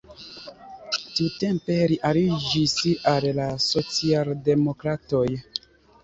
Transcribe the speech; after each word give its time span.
Tiutempe 1.17 1.75
li 1.91 1.97
aliĝis 2.11 2.73
al 3.11 3.27
la 3.41 3.45
socialdemokratoj. 3.65 5.21